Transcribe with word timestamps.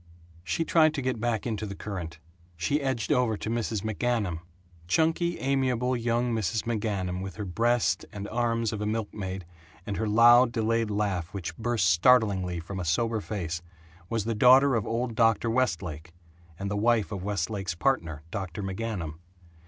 She 0.43 0.65
tried 0.65 0.95
to 0.95 1.01
get 1.03 1.19
back 1.19 1.45
into 1.45 1.67
the 1.67 1.75
current. 1.75 2.17
She 2.57 2.81
edged 2.81 3.11
over 3.11 3.37
to 3.37 3.51
Mrs. 3.51 3.83
McGanum. 3.83 4.39
Chunky, 4.87 5.37
amiable, 5.37 5.95
young 5.95 6.33
Mrs. 6.33 6.63
McGanum 6.63 7.21
with 7.21 7.35
her 7.35 7.45
breast 7.45 8.03
and 8.11 8.27
arms 8.29 8.73
of 8.73 8.81
a 8.81 8.87
milkmaid, 8.87 9.45
and 9.85 9.97
her 9.97 10.07
loud 10.07 10.51
delayed 10.51 10.89
laugh 10.89 11.31
which 11.35 11.55
burst 11.55 11.87
startlingly 11.87 12.59
from 12.59 12.79
a 12.79 12.83
sober 12.83 13.21
face, 13.21 13.61
was 14.09 14.25
the 14.25 14.33
daughter 14.33 14.73
of 14.73 14.87
old 14.87 15.13
Dr. 15.13 15.51
Westlake, 15.51 16.13
and 16.57 16.71
the 16.71 16.75
wife 16.75 17.11
of 17.11 17.21
Westlake's 17.23 17.75
partner, 17.75 18.23
Dr. 18.31 18.63
McGanum. 18.63 19.19